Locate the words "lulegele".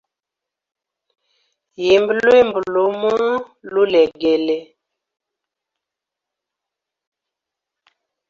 3.71-4.57